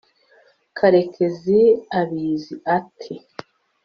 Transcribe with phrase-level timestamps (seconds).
[0.77, 1.59] karekezi
[1.99, 3.15] abizi ate